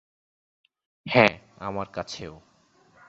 [1.05, 1.33] হ্যাঁ,
[1.59, 2.33] আমার কাছেও।